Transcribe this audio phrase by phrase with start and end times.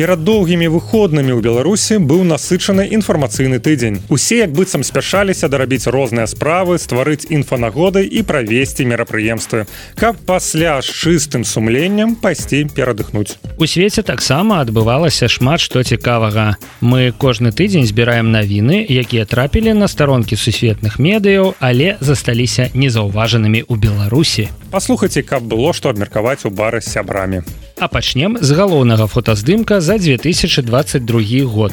[0.00, 4.00] перад доўгімі выходнымі ў беларусі быў насычаны інфармацыйны тыдзень.
[4.08, 9.68] Усе як быццам спяшаліся дарабіць розныя справы стварыць інфанагоды і правесці мерапрыемствы
[10.00, 13.36] каб пасля з чыстым сумленнем пайсці перадыхнуць.
[13.60, 16.56] У свеце таксама адбывалася шмат што цікавага.
[16.80, 23.76] Мы кожны тыдзень збіраем навіны якія трапілі на старонкі сусветных медыяў але засталіся незаўважанымі ў
[23.76, 24.48] беларусі.
[24.72, 27.44] Паслухайце каб было што абмеркаваць у бары з сябрамі
[27.80, 31.72] А пачнем з галоўнага фотаздымка за 2022 год.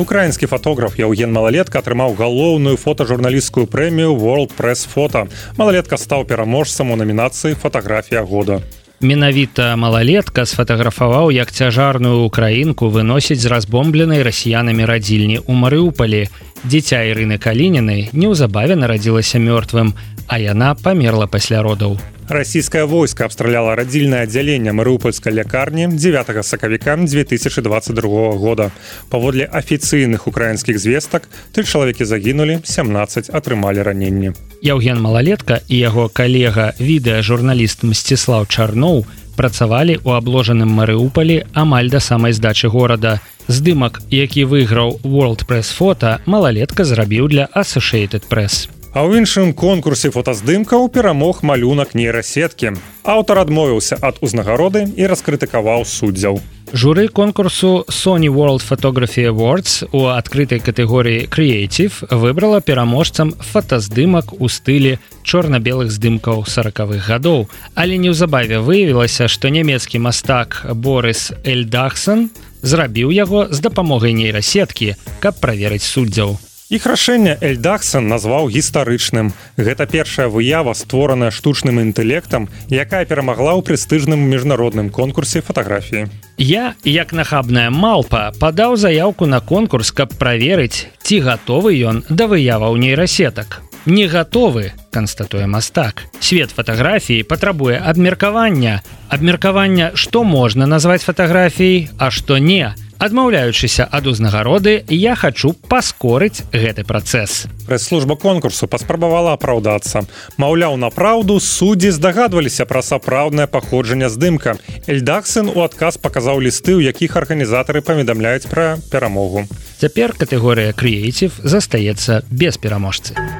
[0.00, 5.28] Украінскі фотограф Яўген малалетка атрымаў галоўную фотажурналісцкую прэмію World Пресс фото.
[5.60, 8.64] Малалетка стаў пераможцам у намінацыі фатаграфія года.
[9.00, 16.28] Менавіта малалетка сфатаграфаваў, як цяжарную украінку выносіць з разбомбленай расіянамі радзільні ў Марыўпалі.
[16.68, 19.96] Дзіця Ірыны Калінінай неўзабаве нарадзілася мёртвым,
[20.28, 21.96] а яна памерла пасля родаў.
[22.30, 28.70] Расійскае войска абстраляла радзільнае аддзяленне марыупольскай лякарні 9 сакавіка 2022 года.
[29.10, 34.30] Паводле афіцыйных украінскіх звестак тры чалавекі загінулі 17 атрымалі раненні.
[34.62, 42.30] Яўген малалетка і яго калега відэажурналіст мсціслав Чарноў працавалі ў абложаным марыупалі амаль да самай
[42.30, 43.18] здачы горада.
[43.50, 48.70] Здымак, які выйграў World Пресс фото малалетка зрабіў для Associated Press.
[48.90, 52.74] А ў іншым конкурсе фотаздымкаў перамог малюнак нейрасеткі.
[53.06, 56.42] Аўтар адмовіўся ад узнагароды і раскрытыкаваў суддзяў.
[56.74, 64.98] Журы конкурсу Sony World Photography Awards у адкрытай катэгорыі Creative выбрала пераможцам фотаздымак у стылі
[65.22, 67.46] чорна-белых здымкаў сороквых гадоў.
[67.78, 72.30] Але неўзабаве выявілася, што нямецкі мастак Борис Эльдахсон
[72.62, 76.49] зрабіў яго з дапамогай нейрасеткі, каб праверыць суддзяў.
[76.70, 79.32] Іх рашэнне Эльдахсон назваў гістарычным.
[79.58, 86.06] Гэта першая выява, створаная штучным інтэлектам, якая перамагла ў прэстыжным міжнародным конкурсе фатаграфіі.
[86.38, 92.78] Я, як нахабная малпа, падаў заяўку на конкурс, каб праверыць, ці гатовы ён да выяваў
[92.78, 93.66] нейрасетак.
[93.82, 96.06] Не гатовы, канстатуе мастак.
[96.22, 98.78] Свет фатаграфіі патрабуе абмеркавання.
[99.10, 106.84] Абмеркавання, што можна назваць фатаграфіяй, а што не, адмаўляючыся ад узнагароды я хочу паскорыць гэты
[106.84, 107.48] працэс.
[107.66, 110.04] Прэс-служба конкурсу паспрабавала апраўдацца.
[110.36, 116.84] Маўляў на праўду суддзі здагадваліся пра сапраўднае паходжанне здымка эльдахсын у адказ паказаў лісты у
[116.84, 119.48] якіх арганізатары паведамляюць пра перамогу.
[119.80, 123.16] Цяпер катэгорыя крэейців застаецца без пераможцы.
[123.16, 123.39] а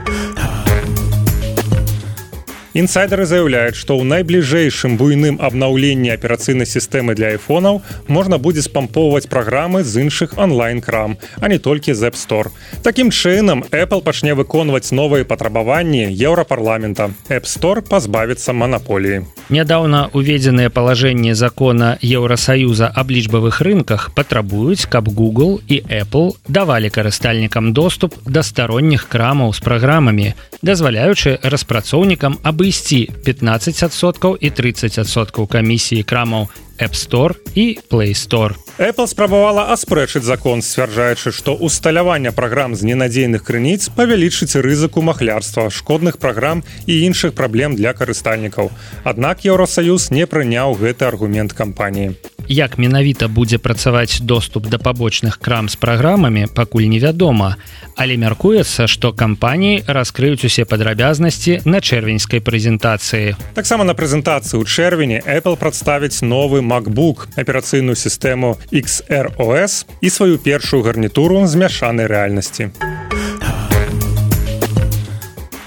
[2.70, 9.82] Інсайдеры заяўляюць, што ў найбліжэйшым буйным абнаўленні аперацыйнай сістэмы для айфонаў можна будзе спампоўваць праграмы
[9.82, 12.54] з іншых онлайн-крам, а не толькі з App Store.
[12.86, 17.10] Такім чынам Apple пачне выконваць новыя патрабаванні еўрапарламента.
[17.26, 19.26] App Store пазбавіцца манаполіі.
[19.50, 27.74] Нядаўна уведзеныя палажэнні закона Еўросаюза аб лічбавых рынках патрабуюць, каб Google і Apple давалі карыстальнікам
[27.74, 36.52] доступ да старонніх крамаў з праграмамі, дазваляючы распрацоўнікам аб абысці 15соткаў і 30соткаў камісіі крамаў
[36.76, 38.52] App Store і Play Store.
[38.76, 46.20] Apple спрабавала аспрэчыць закон, сцвярджаючы, што усталяванне праграм з ненадзейных крыніц павялічыць рызыку махлярства, шкодных
[46.20, 48.68] праграм і іншых праблем для карыстальнікаў.
[49.04, 52.12] Аднак Еўросаюз не прыняў гэты аргумент кампаніі.
[52.50, 57.54] Як менавіта будзе працаваць доступ да пабочных крам з праграмамі, пакуль невядома,
[57.94, 63.38] але мяркуецца, што кампаніі раскрыюць усе падрабязнасці на чэрвеньскай прэзентацыі.
[63.54, 70.82] Таксама на прэзентацыі ў чэрвені Apple прадставіць новы MacBook, аперацыйную сістэму XROS і сваю першую
[70.82, 72.74] гарнітуру змяшанай рэальнасці.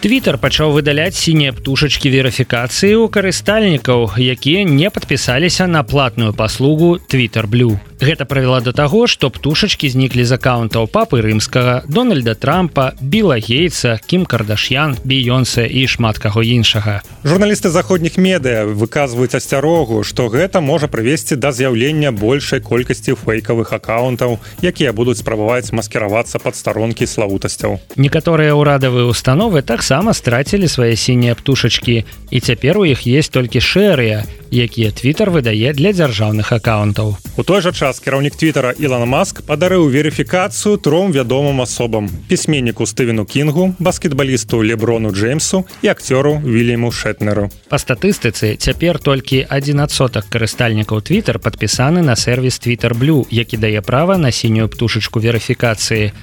[0.03, 7.47] Твиттер пачаў выдаляць сінія птушачкі верыфікацыі ў карыстальнікаў, якія не падпісаліся на платную паслугу Twitter
[7.47, 7.79] Blue.
[8.03, 13.95] Гэта правяла да таго, што птушачкі зніклі з аккаунтаў папы рымскага, Дональда Трампа, Біла Гейца,
[14.03, 16.99] Кім Кардашян, Біёнса і шмат каго іншага.
[17.23, 24.35] Журналісты заходніх медыа выказваюць асцярогу, што гэта можа прывесці да з'яўлення большай колькасці фэйкавых аккаунтаў,
[24.59, 27.79] якія будуць спрабаваць маскіравацца пад старонкі славутасцяў.
[27.95, 34.27] Некаторыя ўрадавыя установы таксама страцілі свае сінія птушачкі і цяпер у іх есть толькі шэрыя,
[34.53, 37.17] якія Twitter выдае для дзяржаўных аккаунтаў.
[37.37, 43.25] У той жа час кіраўнік твиттера Ілан Маск падарыў верыфікацыю тром вядомым асобам пісьменніку стывену
[43.25, 51.01] кінгу баскетбалісту леброну джеймсу і акцёру вільяму шэтнеру па статыстыцы цяпер толькі адзін адсотак карыстальнікаў
[51.01, 56.13] twitter падпісаны на сервіс twitter blue які дае права на сінюю птушачку верыфікацыі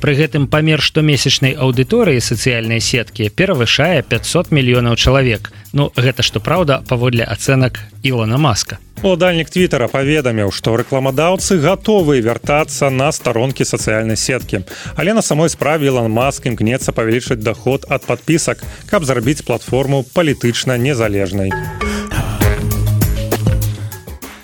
[0.00, 5.52] Пры гэтым памер штомесячнай аўдыторыі сацыяльнай сеткі перавышае 500 мільёнаў чалавек.
[5.72, 8.78] Ну гэта што праўда паводле ацэнак Ілона Маска.
[9.02, 14.64] Уладальнік твиттера паведаміў, што рэкламадаўцы гатовы вяртацца на старонкі сацыяльнай сеткі.
[14.96, 18.60] Але на самой справе Ілон Маск імкнецца павялічыць даход ад падпісак,
[18.90, 21.52] каб зрабіць платформу палітычна незалежнай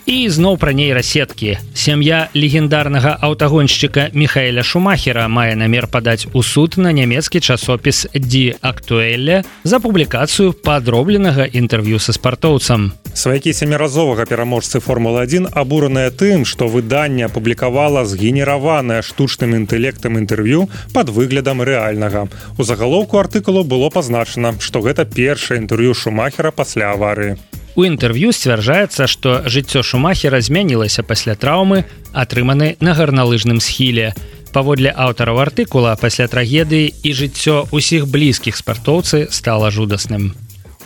[0.07, 1.59] і зноў пра нейрасеткі.
[1.75, 9.43] Сям'я легендарнага аўтагоншчыка михаэля шумахера мае намер падаць у суд на нямецкі часопіс ди актуэля
[9.67, 12.95] за публікацыю падробленага інтэрв'ю са спартоўцам.
[13.17, 21.11] Сваякі семіразовага пераможцы формулы 1 абураныя тым што выданне апублікавала згенераванае штучным інтэлектам інтэрв'ю под
[21.11, 22.29] выглядам рэальнага.
[22.59, 27.35] У загалоўку артыкулу было пазначана што гэта першае інтэрв'ю шумахера пасля аварыі
[27.77, 31.85] У інтэрв'ю сцвярджаецца, што жыццё шумахера змянілася пасля траўмы,
[32.17, 34.15] атрыманай на гарналыжным схіле.
[34.57, 40.33] Паводле аўтараў артыкула пасля трагедыі і жыццё ўсіх блізкіх спартоўцы стала жудасным.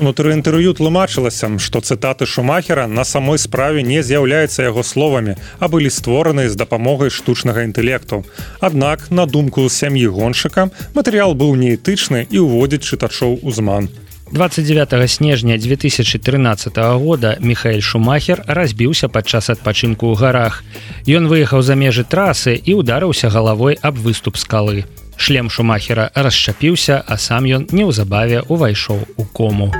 [0.00, 5.94] Унутры інтэрв'ю тлумачылася, што цытаты шумахера на самой справе не з'яўляецца яго словамі, а былі
[5.94, 8.24] створаны з дапамогай штучнага інтэлекту.
[8.58, 13.92] Аднак, на думку сям'і гоншчыка, матэрыял быў неэтычны і ўводзіць чытачоў у зман.
[14.32, 20.62] 29 снежня 2013 года Михаэль Шумахер разбіўся падчас адпачынку ў гарах.
[21.02, 24.86] Ён выехаў за межы трасы і ударыўся галавой аб выступ скалы.
[25.16, 29.74] Шлем Шумахера расчапіўся, а сам ён неўзабаве ўвайшоў у кому.